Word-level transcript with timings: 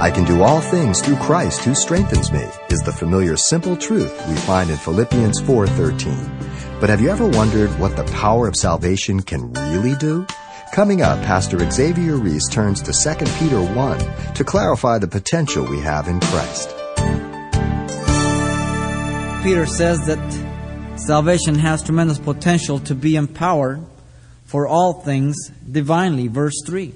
I 0.00 0.10
can 0.10 0.24
do 0.24 0.42
all 0.42 0.62
things 0.62 1.02
through 1.02 1.16
Christ 1.16 1.62
who 1.62 1.74
strengthens 1.74 2.32
me 2.32 2.46
is 2.70 2.80
the 2.80 2.90
familiar 2.90 3.36
simple 3.36 3.76
truth 3.76 4.10
we 4.26 4.34
find 4.34 4.70
in 4.70 4.78
Philippians 4.78 5.42
4:13. 5.42 6.80
But 6.80 6.88
have 6.88 7.02
you 7.02 7.10
ever 7.10 7.26
wondered 7.26 7.68
what 7.78 7.96
the 7.96 8.04
power 8.04 8.48
of 8.48 8.56
salvation 8.56 9.20
can 9.20 9.52
really 9.52 9.94
do? 9.96 10.26
Coming 10.72 11.02
up, 11.02 11.22
Pastor 11.22 11.70
Xavier 11.70 12.16
Reese 12.16 12.48
turns 12.48 12.80
to 12.80 12.94
2 12.94 13.26
Peter 13.38 13.60
1 13.60 13.98
to 14.36 14.42
clarify 14.42 14.96
the 14.96 15.06
potential 15.06 15.66
we 15.66 15.80
have 15.80 16.08
in 16.08 16.18
Christ. 16.20 16.74
Peter 19.42 19.66
says 19.66 20.06
that 20.06 20.18
salvation 20.96 21.56
has 21.56 21.82
tremendous 21.82 22.18
potential 22.18 22.78
to 22.78 22.94
be 22.94 23.16
empowered 23.16 23.84
for 24.46 24.66
all 24.66 24.94
things 24.94 25.36
divinely. 25.70 26.26
Verse 26.26 26.56
3. 26.64 26.94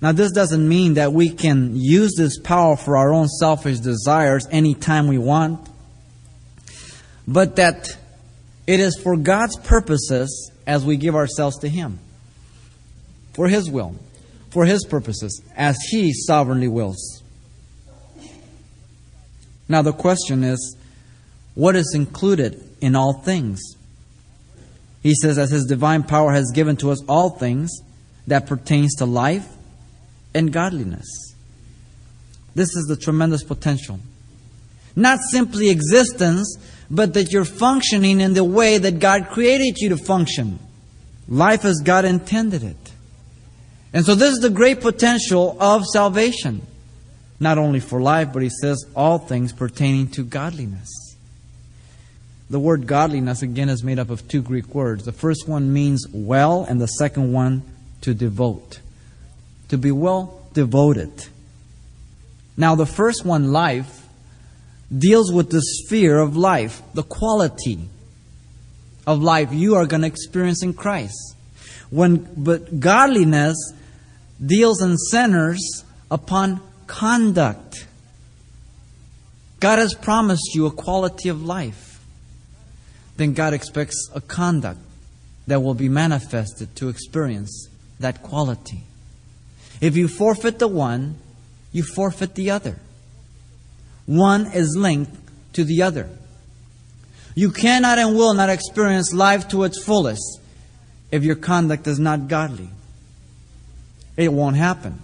Now, 0.00 0.12
this 0.12 0.30
doesn't 0.32 0.68
mean 0.68 0.94
that 0.94 1.12
we 1.12 1.30
can 1.30 1.72
use 1.74 2.14
this 2.16 2.38
power 2.38 2.76
for 2.76 2.96
our 2.96 3.12
own 3.12 3.28
selfish 3.28 3.78
desires 3.78 4.46
anytime 4.50 5.06
we 5.06 5.16
want, 5.16 5.66
but 7.26 7.56
that 7.56 7.96
it 8.66 8.80
is 8.80 8.98
for 9.02 9.16
God's 9.16 9.56
purposes 9.56 10.50
as 10.66 10.84
we 10.84 10.96
give 10.96 11.14
ourselves 11.14 11.58
to 11.60 11.68
Him. 11.68 11.98
For 13.32 13.48
His 13.48 13.70
will, 13.70 13.96
for 14.50 14.66
His 14.66 14.84
purposes, 14.84 15.40
as 15.56 15.78
He 15.90 16.12
sovereignly 16.12 16.68
wills. 16.68 17.22
Now, 19.68 19.82
the 19.82 19.92
question 19.92 20.44
is 20.44 20.76
what 21.54 21.74
is 21.74 21.94
included 21.94 22.62
in 22.82 22.94
all 22.94 23.14
things? 23.22 23.62
He 25.02 25.14
says, 25.14 25.38
as 25.38 25.50
His 25.50 25.64
divine 25.64 26.02
power 26.02 26.32
has 26.32 26.50
given 26.52 26.76
to 26.78 26.90
us 26.90 27.02
all 27.08 27.30
things 27.30 27.70
that 28.26 28.46
pertains 28.46 28.94
to 28.96 29.06
life 29.06 29.55
and 30.36 30.52
godliness. 30.52 31.34
This 32.54 32.76
is 32.76 32.86
the 32.86 32.96
tremendous 32.96 33.42
potential. 33.42 33.98
Not 34.94 35.18
simply 35.30 35.70
existence, 35.70 36.58
but 36.90 37.14
that 37.14 37.32
you're 37.32 37.44
functioning 37.44 38.20
in 38.20 38.34
the 38.34 38.44
way 38.44 38.78
that 38.78 38.98
God 38.98 39.28
created 39.30 39.78
you 39.78 39.88
to 39.90 39.96
function. 39.96 40.58
Life 41.28 41.64
as 41.64 41.80
God 41.82 42.04
intended 42.04 42.62
it. 42.62 42.76
And 43.92 44.04
so 44.04 44.14
this 44.14 44.32
is 44.32 44.40
the 44.40 44.50
great 44.50 44.80
potential 44.80 45.56
of 45.58 45.84
salvation. 45.86 46.66
Not 47.40 47.58
only 47.58 47.80
for 47.80 48.00
life, 48.00 48.32
but 48.32 48.42
he 48.42 48.50
says 48.50 48.84
all 48.94 49.18
things 49.18 49.52
pertaining 49.52 50.08
to 50.12 50.24
godliness. 50.24 51.16
The 52.48 52.60
word 52.60 52.86
godliness 52.86 53.42
again 53.42 53.68
is 53.68 53.82
made 53.82 53.98
up 53.98 54.10
of 54.10 54.28
two 54.28 54.42
Greek 54.42 54.74
words. 54.74 55.04
The 55.04 55.12
first 55.12 55.48
one 55.48 55.72
means 55.72 56.06
well, 56.12 56.64
and 56.64 56.80
the 56.80 56.86
second 56.86 57.32
one 57.32 57.62
to 58.02 58.14
devote. 58.14 58.80
To 59.68 59.78
be 59.78 59.90
well 59.90 60.40
devoted. 60.52 61.12
Now, 62.56 62.74
the 62.74 62.86
first 62.86 63.24
one, 63.24 63.52
life, 63.52 64.06
deals 64.96 65.32
with 65.32 65.50
the 65.50 65.60
sphere 65.60 66.18
of 66.18 66.36
life, 66.36 66.82
the 66.94 67.02
quality 67.02 67.88
of 69.06 69.22
life 69.22 69.52
you 69.52 69.74
are 69.74 69.86
going 69.86 70.02
to 70.02 70.06
experience 70.08 70.62
in 70.62 70.72
Christ. 70.72 71.36
When, 71.90 72.28
but 72.36 72.80
godliness 72.80 73.56
deals 74.44 74.80
and 74.80 74.98
centers 74.98 75.84
upon 76.10 76.60
conduct. 76.86 77.86
God 79.60 79.78
has 79.78 79.94
promised 79.94 80.54
you 80.54 80.66
a 80.66 80.70
quality 80.70 81.28
of 81.28 81.42
life. 81.42 82.04
Then 83.16 83.32
God 83.32 83.54
expects 83.54 84.10
a 84.14 84.20
conduct 84.20 84.80
that 85.46 85.62
will 85.62 85.74
be 85.74 85.88
manifested 85.88 86.74
to 86.76 86.88
experience 86.88 87.68
that 87.98 88.22
quality. 88.22 88.82
If 89.80 89.96
you 89.96 90.08
forfeit 90.08 90.58
the 90.58 90.68
one, 90.68 91.16
you 91.72 91.82
forfeit 91.82 92.34
the 92.34 92.50
other. 92.50 92.78
One 94.06 94.46
is 94.52 94.76
linked 94.76 95.14
to 95.54 95.64
the 95.64 95.82
other. 95.82 96.08
You 97.34 97.50
cannot 97.50 97.98
and 97.98 98.16
will 98.16 98.32
not 98.32 98.48
experience 98.48 99.12
life 99.12 99.48
to 99.48 99.64
its 99.64 99.82
fullest 99.82 100.40
if 101.10 101.22
your 101.22 101.36
conduct 101.36 101.86
is 101.86 101.98
not 101.98 102.28
godly. 102.28 102.70
It 104.16 104.32
won't 104.32 104.56
happen. 104.56 105.02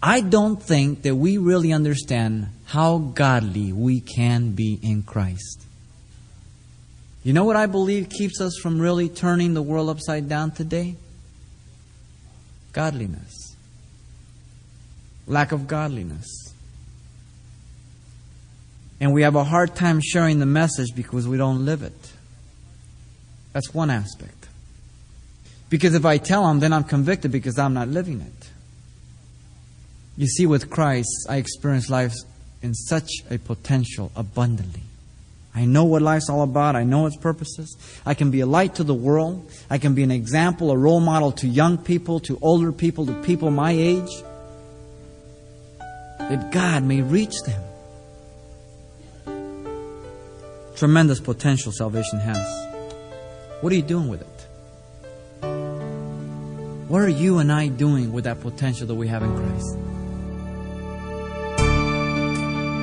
I 0.00 0.20
don't 0.20 0.62
think 0.62 1.02
that 1.02 1.16
we 1.16 1.38
really 1.38 1.72
understand 1.72 2.46
how 2.66 2.98
godly 2.98 3.72
we 3.72 4.00
can 4.00 4.52
be 4.52 4.78
in 4.80 5.02
Christ. 5.02 5.62
You 7.24 7.32
know 7.32 7.44
what 7.44 7.56
I 7.56 7.66
believe 7.66 8.08
keeps 8.08 8.40
us 8.40 8.56
from 8.62 8.80
really 8.80 9.08
turning 9.08 9.54
the 9.54 9.62
world 9.62 9.90
upside 9.90 10.28
down 10.28 10.52
today? 10.52 10.94
Godliness. 12.78 13.56
Lack 15.26 15.50
of 15.50 15.66
godliness. 15.66 16.54
And 19.00 19.12
we 19.12 19.22
have 19.22 19.34
a 19.34 19.42
hard 19.42 19.74
time 19.74 20.00
sharing 20.00 20.38
the 20.38 20.46
message 20.46 20.94
because 20.94 21.26
we 21.26 21.36
don't 21.36 21.64
live 21.64 21.82
it. 21.82 22.12
That's 23.52 23.74
one 23.74 23.90
aspect. 23.90 24.46
Because 25.68 25.94
if 25.94 26.04
I 26.04 26.18
tell 26.18 26.46
them, 26.46 26.60
then 26.60 26.72
I'm 26.72 26.84
convicted 26.84 27.32
because 27.32 27.58
I'm 27.58 27.74
not 27.74 27.88
living 27.88 28.20
it. 28.20 28.50
You 30.16 30.28
see, 30.28 30.46
with 30.46 30.70
Christ, 30.70 31.26
I 31.28 31.38
experience 31.38 31.90
life 31.90 32.14
in 32.62 32.74
such 32.74 33.10
a 33.28 33.38
potential 33.38 34.12
abundantly. 34.14 34.87
I 35.58 35.64
know 35.64 35.82
what 35.82 36.02
life's 36.02 36.30
all 36.30 36.42
about. 36.42 36.76
I 36.76 36.84
know 36.84 37.06
its 37.06 37.16
purposes. 37.16 37.76
I 38.06 38.14
can 38.14 38.30
be 38.30 38.38
a 38.38 38.46
light 38.46 38.76
to 38.76 38.84
the 38.84 38.94
world. 38.94 39.50
I 39.68 39.78
can 39.78 39.92
be 39.92 40.04
an 40.04 40.12
example, 40.12 40.70
a 40.70 40.76
role 40.76 41.00
model 41.00 41.32
to 41.32 41.48
young 41.48 41.78
people, 41.78 42.20
to 42.20 42.38
older 42.40 42.70
people, 42.70 43.06
to 43.06 43.14
people 43.22 43.50
my 43.50 43.72
age. 43.72 44.22
That 46.20 46.52
God 46.52 46.84
may 46.84 47.02
reach 47.02 47.34
them. 47.44 47.60
Tremendous 50.76 51.18
potential 51.18 51.72
salvation 51.72 52.20
has. 52.20 52.46
What 53.60 53.72
are 53.72 53.76
you 53.76 53.82
doing 53.82 54.06
with 54.06 54.20
it? 54.20 54.46
What 56.86 57.02
are 57.02 57.08
you 57.08 57.38
and 57.38 57.50
I 57.50 57.66
doing 57.66 58.12
with 58.12 58.22
that 58.24 58.40
potential 58.40 58.86
that 58.86 58.94
we 58.94 59.08
have 59.08 59.24
in 59.24 59.34
Christ? 59.36 59.87